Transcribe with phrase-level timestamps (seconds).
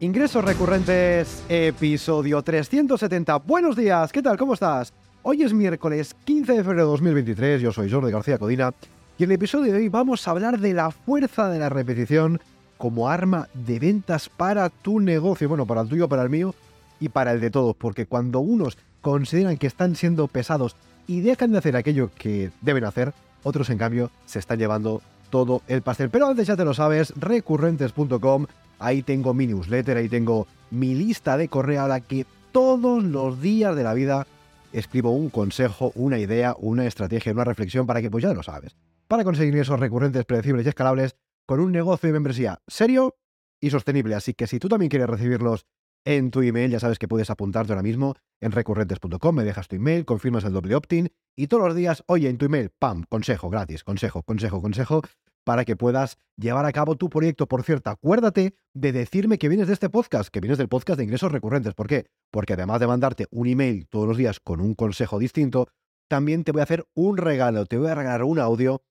[0.00, 3.36] Ingresos recurrentes, episodio 370.
[3.38, 4.38] Buenos días, ¿qué tal?
[4.38, 4.92] ¿Cómo estás?
[5.22, 8.72] Hoy es miércoles 15 de febrero de 2023, yo soy Jordi García Codina
[9.18, 12.40] y en el episodio de hoy vamos a hablar de la fuerza de la repetición
[12.76, 16.54] como arma de ventas para tu negocio, bueno, para el tuyo, para el mío
[17.00, 20.76] y para el de todos, porque cuando unos consideran que están siendo pesados
[21.08, 25.62] y dejan de hacer aquello que deben hacer, otros en cambio se están llevando todo
[25.66, 26.08] el pastel.
[26.08, 28.46] Pero antes ya te lo sabes, recurrentes.com,
[28.78, 33.40] ahí tengo mi newsletter, ahí tengo mi lista de correo a la que todos los
[33.40, 34.26] días de la vida
[34.72, 38.76] escribo un consejo, una idea, una estrategia, una reflexión para que pues ya lo sabes.
[39.06, 43.16] Para conseguir esos recurrentes, predecibles y escalables con un negocio de membresía serio
[43.60, 44.14] y sostenible.
[44.14, 45.66] Así que si tú también quieres recibirlos
[46.04, 49.76] en tu email, ya sabes que puedes apuntarte ahora mismo en recurrentes.com, me dejas tu
[49.76, 53.50] email, confirmas el doble opt-in y todos los días, oye, en tu email, pam, consejo
[53.50, 55.02] gratis, consejo, consejo, consejo,
[55.48, 57.48] para que puedas llevar a cabo tu proyecto.
[57.48, 61.04] Por cierto, acuérdate de decirme que vienes de este podcast, que vienes del podcast de
[61.04, 61.72] ingresos recurrentes.
[61.72, 62.04] ¿Por qué?
[62.30, 65.68] Porque además de mandarte un email todos los días con un consejo distinto,
[66.06, 68.82] también te voy a hacer un regalo, te voy a regalar un audio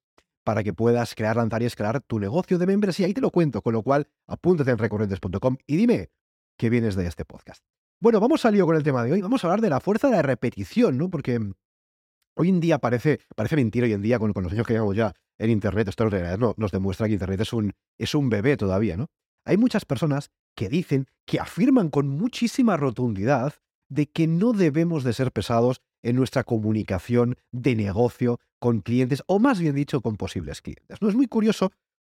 [0.43, 3.05] para que puedas crear, lanzar y escalar tu negocio de membresía.
[3.05, 6.09] Ahí te lo cuento, con lo cual apúntate en recurrentes.com y dime
[6.57, 7.63] que vienes de este podcast.
[7.99, 9.21] Bueno, vamos a lío con el tema de hoy.
[9.21, 11.11] Vamos a hablar de la fuerza de la repetición, ¿no?
[11.11, 11.39] Porque
[12.37, 15.13] hoy en día parece, parece mentira, hoy en día con, los años que llevamos ya
[15.37, 19.07] en Internet, esto no, nos demuestra que Internet es un, es un bebé todavía, ¿no?
[19.45, 23.53] Hay muchas personas que dicen, que afirman con muchísima rotundidad
[23.89, 29.39] de que no debemos de ser pesados en nuestra comunicación de negocio con clientes, o
[29.39, 31.01] más bien dicho, con posibles clientes.
[31.01, 31.71] ¿No es muy curioso?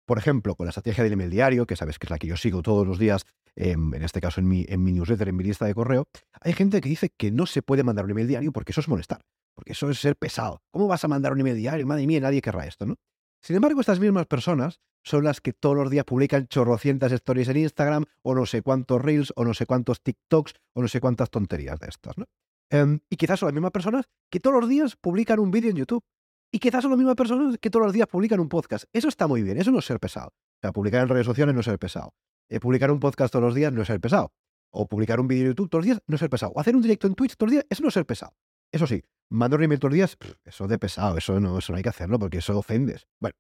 [0.09, 2.39] Por ejemplo, con la estrategia del email diario, que sabes que es la que yo
[2.39, 5.45] sigo todos los días, em, en este caso en mi, en mi newsletter, en mi
[5.45, 6.09] lista de correo,
[6.41, 8.89] hay gente que dice que no se puede mandar un email diario porque eso es
[8.89, 9.21] molestar,
[9.55, 10.63] porque eso es ser pesado.
[10.71, 11.87] ¿Cómo vas a mandar un email diario?
[11.87, 12.97] Madre mía, nadie querrá esto, ¿no?
[13.43, 17.59] Sin embargo, estas mismas personas son las que todos los días publican chorrocientas stories en
[17.59, 21.29] Instagram, o no sé cuántos reels, o no sé cuántos TikToks, o no sé cuántas
[21.29, 22.25] tonterías de estas, ¿no?
[22.71, 25.77] Em, y quizás son las mismas personas que todos los días publican un vídeo en
[25.77, 26.03] YouTube.
[26.51, 28.85] Y quizás son las mismas personas que todos los días publican un podcast.
[28.93, 30.29] Eso está muy bien, eso no es ser pesado.
[30.29, 32.15] O sea, publicar en redes sociales no es ser pesado.
[32.49, 34.33] Eh, publicar un podcast todos los días no es ser pesado.
[34.71, 36.53] O publicar un vídeo en YouTube todos los días no es ser pesado.
[36.53, 38.35] O hacer un directo en Twitch todos los días, eso no es ser pesado.
[38.73, 41.77] Eso sí, mandar un email todos los días, eso de pesado, eso no, eso no
[41.77, 43.07] hay que hacerlo porque eso ofendes.
[43.21, 43.35] Bueno,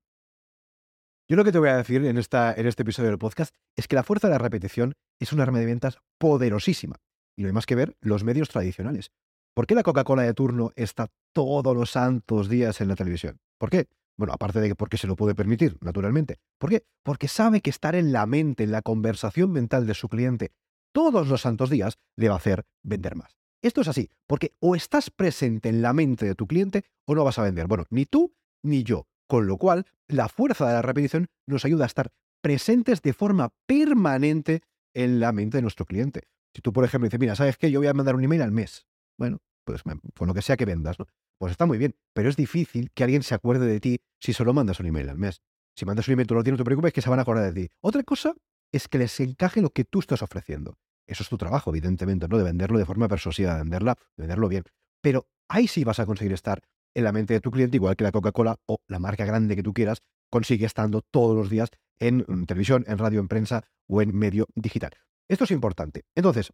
[1.28, 3.86] yo lo que te voy a decir en, esta, en este episodio del podcast es
[3.86, 6.96] que la fuerza de la repetición es un arma de ventas poderosísima.
[7.36, 9.10] Y no hay más que ver los medios tradicionales.
[9.58, 13.40] ¿Por qué la Coca-Cola de turno está todos los santos días en la televisión?
[13.58, 13.88] ¿Por qué?
[14.16, 16.36] Bueno, aparte de que porque se lo puede permitir, naturalmente.
[16.60, 16.84] ¿Por qué?
[17.02, 20.52] Porque sabe que estar en la mente, en la conversación mental de su cliente
[20.94, 23.36] todos los santos días le va a hacer vender más.
[23.60, 27.24] Esto es así, porque o estás presente en la mente de tu cliente o no
[27.24, 27.66] vas a vender.
[27.66, 29.08] Bueno, ni tú ni yo.
[29.26, 33.48] Con lo cual, la fuerza de la repetición nos ayuda a estar presentes de forma
[33.66, 34.62] permanente
[34.94, 36.28] en la mente de nuestro cliente.
[36.54, 37.72] Si tú, por ejemplo, dices, mira, ¿sabes qué?
[37.72, 38.86] Yo voy a mandar un email al mes.
[39.18, 39.82] Bueno, pues
[40.14, 41.06] con lo que sea que vendas, ¿no?
[41.38, 44.54] Pues está muy bien, pero es difícil que alguien se acuerde de ti si solo
[44.54, 45.42] mandas un email al mes.
[45.76, 47.52] Si mandas un email todos los días, no te preocupes que se van a acordar
[47.52, 47.70] de ti.
[47.80, 48.34] Otra cosa
[48.72, 50.78] es que les encaje lo que tú estás ofreciendo.
[51.06, 52.38] Eso es tu trabajo, evidentemente, ¿no?
[52.38, 54.64] De venderlo de forma persuasiva, de venderla, de venderlo bien.
[55.02, 56.62] Pero ahí sí vas a conseguir estar
[56.94, 59.62] en la mente de tu cliente, igual que la Coca-Cola o la marca grande que
[59.62, 61.70] tú quieras, consigue estando todos los días
[62.00, 64.92] en mm, televisión, en radio, en prensa o en medio digital.
[65.28, 66.04] Esto es importante.
[66.14, 66.52] Entonces,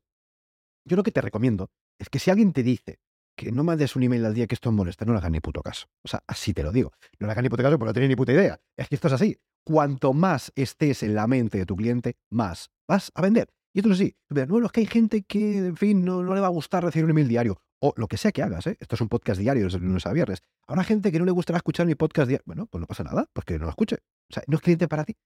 [0.84, 2.98] yo lo que te recomiendo es que si alguien te dice
[3.36, 5.62] que no mandes un email al día que esto molesta, no le hagas ni puto
[5.62, 5.86] caso.
[6.02, 6.92] O sea, así te lo digo.
[7.18, 8.60] No le hagas ni puto caso porque no tienes ni puta idea.
[8.76, 9.38] Es que esto es así.
[9.64, 13.48] Cuanto más estés en la mente de tu cliente, más vas a vender.
[13.72, 14.16] Y esto es así.
[14.28, 17.06] No, es que hay gente que, en fin, no, no le va a gustar recibir
[17.06, 17.60] un email diario.
[17.80, 18.76] O lo que sea que hagas, ¿eh?
[18.80, 20.42] Esto es un podcast diario, de lunes a viernes.
[20.66, 22.44] Habrá gente que no le gustará escuchar mi podcast diario.
[22.46, 23.96] Bueno, pues no pasa nada, porque no lo escuche.
[24.30, 25.16] O sea, no es cliente para ti.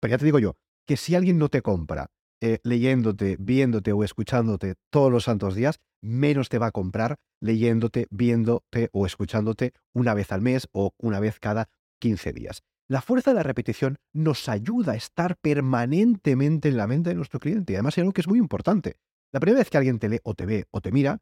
[0.00, 2.10] Pero ya te digo yo, que si alguien no te compra
[2.40, 8.06] eh, leyéndote, viéndote o escuchándote todos los santos días, menos te va a comprar leyéndote,
[8.10, 11.68] viéndote o escuchándote una vez al mes o una vez cada
[12.00, 12.62] 15 días.
[12.86, 17.40] La fuerza de la repetición nos ayuda a estar permanentemente en la mente de nuestro
[17.40, 17.72] cliente.
[17.72, 18.96] Y además hay algo que es muy importante.
[19.32, 21.20] La primera vez que alguien te lee o te ve o te mira,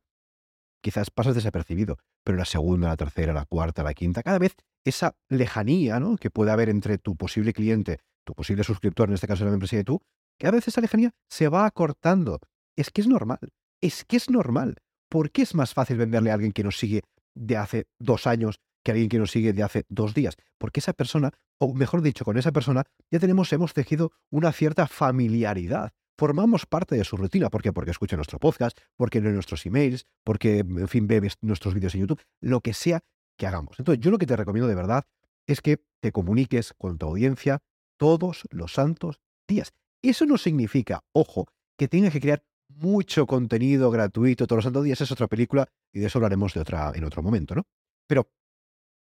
[0.82, 5.14] quizás pasas desapercibido, pero la segunda, la tercera, la cuarta, la quinta, cada vez esa
[5.28, 6.16] lejanía ¿no?
[6.16, 9.78] que puede haber entre tu posible cliente, tu posible suscriptor, en este caso la empresa
[9.78, 10.02] y tú,
[10.42, 12.40] que a veces esa lejanía se va acortando.
[12.76, 13.38] Es que es normal,
[13.80, 14.74] es que es normal.
[15.08, 17.02] ¿Por qué es más fácil venderle a alguien que nos sigue
[17.36, 20.34] de hace dos años que a alguien que nos sigue de hace dos días?
[20.58, 24.88] Porque esa persona, o mejor dicho, con esa persona ya tenemos, hemos tejido una cierta
[24.88, 25.92] familiaridad.
[26.18, 27.48] Formamos parte de su rutina.
[27.48, 27.72] ¿Por qué?
[27.72, 32.00] Porque escucha nuestro podcast, porque lee nuestros emails, porque, en fin, ve nuestros vídeos en
[32.00, 32.98] YouTube, lo que sea
[33.38, 33.78] que hagamos.
[33.78, 35.04] Entonces, yo lo que te recomiendo de verdad
[35.46, 37.60] es que te comuniques con tu audiencia
[37.96, 39.72] todos los santos días.
[40.02, 41.46] Eso no significa, ojo,
[41.78, 46.00] que tengas que crear mucho contenido gratuito todos los santos días, es otra película y
[46.00, 47.62] de eso hablaremos de otra, en otro momento, ¿no?
[48.08, 48.30] Pero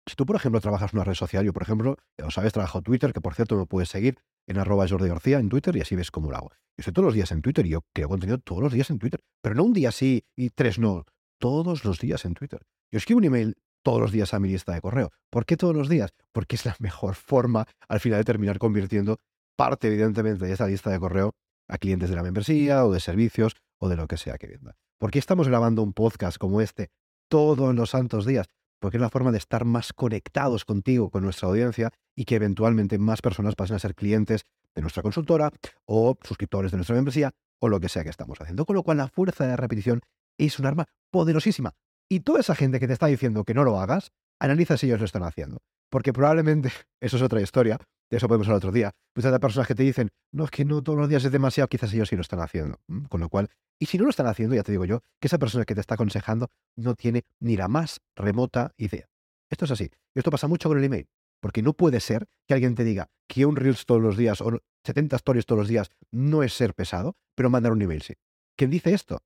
[0.08, 2.54] si tú, por ejemplo, trabajas en una red social, yo, por ejemplo, ya lo sabes,
[2.54, 5.82] trabajo Twitter, que por cierto me puedes seguir en arroba Jordi García en Twitter y
[5.82, 6.50] así ves cómo lo hago.
[6.50, 9.00] Yo estoy todos los días en Twitter y yo creo contenido todos los días en
[9.00, 11.06] Twitter, pero no un día sí y tres no,
[11.40, 12.62] todos los días en Twitter.
[12.92, 15.12] Yo escribo un email todos los días a mi lista de correo.
[15.30, 16.14] ¿Por qué todos los días?
[16.32, 19.20] Porque es la mejor forma al final de terminar convirtiendo
[19.62, 21.36] parte, evidentemente, de esa lista de correo
[21.68, 24.76] a clientes de la membresía o de servicios o de lo que sea que venda.
[24.98, 26.90] ¿Por qué estamos grabando un podcast como este
[27.30, 28.48] todos los santos días?
[28.80, 32.98] Porque es la forma de estar más conectados contigo, con nuestra audiencia y que eventualmente
[32.98, 35.52] más personas pasen a ser clientes de nuestra consultora
[35.86, 37.30] o suscriptores de nuestra membresía
[37.60, 38.66] o lo que sea que estamos haciendo.
[38.66, 40.02] Con lo cual la fuerza de repetición
[40.40, 41.74] es un arma poderosísima.
[42.10, 45.02] Y toda esa gente que te está diciendo que no lo hagas, analiza si ellos
[45.02, 45.60] lo están haciendo.
[45.92, 47.78] Porque probablemente, eso es otra historia,
[48.12, 50.66] de eso podemos hablar otro día, muchas de personas que te dicen, no, es que
[50.66, 52.78] no todos los días es demasiado, quizás ellos sí lo están haciendo.
[53.10, 53.50] Con lo cual,
[53.80, 55.82] y si no lo están haciendo, ya te digo yo, que esa persona que te
[55.82, 59.08] está aconsejando no tiene ni la más remota idea.
[59.50, 59.90] Esto es así.
[60.14, 61.08] Y esto pasa mucho con el email.
[61.40, 64.60] Porque no puede ser que alguien te diga que un Reels todos los días o
[64.86, 68.14] 70 stories todos los días no es ser pesado, pero mandar un email sí.
[68.58, 69.24] ¿Quién dice esto?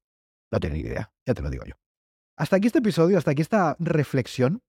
[0.51, 1.73] No tiene ni idea, ya te lo digo yo.
[2.37, 4.61] Hasta aquí este episodio, hasta aquí esta reflexión.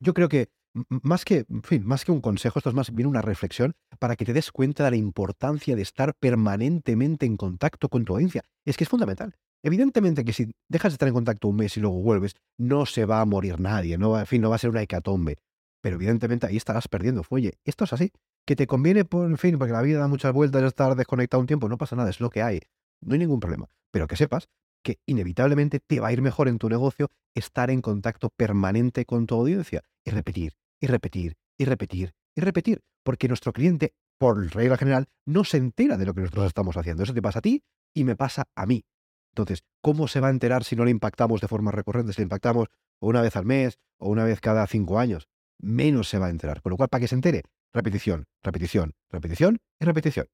[0.00, 3.22] Yo creo que más que, fin, más que un consejo, esto es más bien una
[3.22, 8.04] reflexión para que te des cuenta de la importancia de estar permanentemente en contacto con
[8.04, 8.42] tu audiencia.
[8.64, 9.34] Es que es fundamental.
[9.62, 13.04] Evidentemente que si dejas de estar en contacto un mes y luego vuelves, no se
[13.04, 15.36] va a morir nadie, no, en fin, no va a ser una hecatombe.
[15.80, 17.54] Pero evidentemente ahí estarás perdiendo fuelle.
[17.64, 18.12] Esto es así.
[18.44, 21.46] Que te conviene, por, en fin, porque la vida da muchas vueltas, estar desconectado un
[21.46, 22.60] tiempo, no pasa nada, es lo que hay.
[23.00, 23.68] No hay ningún problema.
[23.92, 24.48] Pero que sepas
[24.82, 29.26] que inevitablemente te va a ir mejor en tu negocio estar en contacto permanente con
[29.26, 34.76] tu audiencia y repetir, y repetir, y repetir, y repetir, porque nuestro cliente, por regla
[34.76, 37.04] general, no se entera de lo que nosotros estamos haciendo.
[37.04, 37.62] Eso te pasa a ti
[37.94, 38.84] y me pasa a mí.
[39.30, 42.12] Entonces, ¿cómo se va a enterar si no le impactamos de forma recurrente?
[42.12, 42.68] Si le impactamos
[43.00, 45.28] una vez al mes o una vez cada cinco años,
[45.60, 46.60] menos se va a enterar.
[46.62, 50.26] Por lo cual, para que se entere, repetición, repetición, repetición y repetición.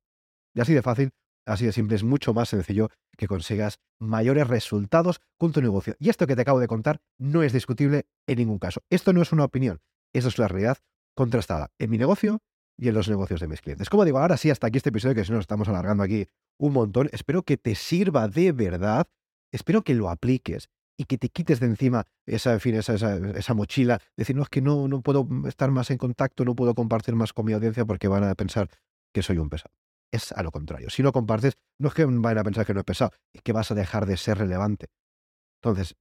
[0.55, 1.13] Y así de fácil
[1.49, 5.97] Así de simple, es mucho más sencillo que consigas mayores resultados con tu negocio.
[5.99, 8.83] Y esto que te acabo de contar no es discutible en ningún caso.
[8.91, 9.81] Esto no es una opinión,
[10.13, 10.79] eso es la realidad
[11.15, 12.41] contrastada en mi negocio
[12.77, 13.91] y en los negocios de mis clientes.
[13.91, 16.29] Como digo, ahora sí, hasta aquí este episodio, que si no estamos alargando aquí
[16.59, 17.09] un montón.
[17.13, 19.09] Espero que te sirva de verdad,
[19.53, 22.95] espero que lo apliques y que te quites de encima esa, esa,
[23.37, 26.75] esa, mochila, decir, no, es que no, no puedo estar más en contacto, no puedo
[26.75, 28.69] compartir más con mi audiencia porque van a pensar
[29.13, 29.73] que soy un pesado
[30.13, 30.91] es a lo contrario.
[30.91, 33.53] Si no compartes, no es que vayan a pensar que no es pesado, es que
[33.53, 34.87] vas a dejar de ser relevante.
[35.63, 35.97] Entonces,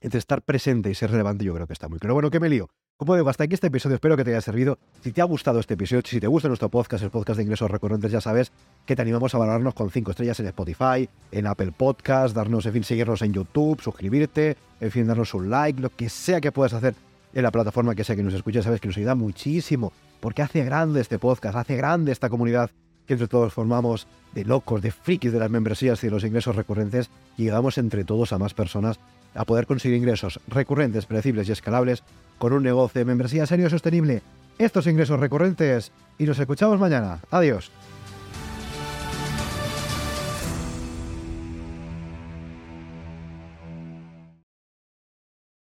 [0.00, 2.14] entre estar presente y ser relevante, yo creo que está muy claro.
[2.14, 2.68] Bueno, ¿qué me lío?
[2.98, 4.76] Como digo, hasta aquí este episodio, espero que te haya servido.
[5.04, 7.70] Si te ha gustado este episodio, si te gusta nuestro podcast, el podcast de ingresos
[7.70, 8.50] recurrentes, ya sabes
[8.86, 12.72] que te animamos a valorarnos con 5 estrellas en Spotify, en Apple Podcast, darnos, en
[12.72, 16.72] fin, seguirnos en YouTube, suscribirte, en fin, darnos un like, lo que sea que puedas
[16.72, 16.96] hacer
[17.34, 20.64] en la plataforma que sea que nos escuches, sabes que nos ayuda muchísimo, porque hace
[20.64, 22.72] grande este podcast, hace grande esta comunidad
[23.06, 26.56] que entre todos formamos de locos, de frikis de las membresías y de los ingresos
[26.56, 28.98] recurrentes, y llegamos entre todos a más personas
[29.34, 32.02] a poder conseguir ingresos recurrentes, predecibles y escalables
[32.38, 34.22] con un negocio de membresía serio y sostenible.
[34.58, 37.20] Estos ingresos recurrentes y nos escuchamos mañana.
[37.30, 37.70] Adiós.